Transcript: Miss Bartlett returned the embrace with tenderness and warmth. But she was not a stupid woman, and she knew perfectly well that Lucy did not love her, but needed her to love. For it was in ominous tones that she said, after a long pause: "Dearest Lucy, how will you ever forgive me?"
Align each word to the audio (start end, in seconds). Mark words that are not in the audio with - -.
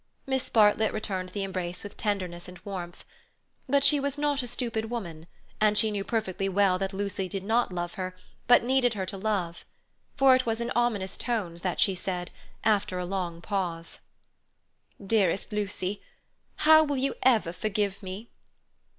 Miss 0.25 0.49
Bartlett 0.49 0.91
returned 0.93 1.29
the 1.29 1.43
embrace 1.43 1.83
with 1.83 1.95
tenderness 1.95 2.47
and 2.47 2.57
warmth. 2.65 3.05
But 3.69 3.83
she 3.83 3.99
was 3.99 4.17
not 4.17 4.41
a 4.41 4.47
stupid 4.47 4.89
woman, 4.89 5.27
and 5.61 5.77
she 5.77 5.91
knew 5.91 6.03
perfectly 6.03 6.49
well 6.49 6.79
that 6.79 6.91
Lucy 6.91 7.29
did 7.29 7.43
not 7.43 7.71
love 7.71 7.93
her, 7.93 8.15
but 8.47 8.63
needed 8.63 8.95
her 8.95 9.05
to 9.05 9.15
love. 9.15 9.63
For 10.17 10.33
it 10.33 10.43
was 10.43 10.59
in 10.59 10.71
ominous 10.75 11.17
tones 11.17 11.61
that 11.61 11.79
she 11.79 11.93
said, 11.93 12.31
after 12.63 12.97
a 12.97 13.05
long 13.05 13.43
pause: 13.43 13.99
"Dearest 15.05 15.51
Lucy, 15.53 16.01
how 16.65 16.83
will 16.83 16.97
you 16.97 17.13
ever 17.21 17.53
forgive 17.53 18.01
me?" 18.01 18.31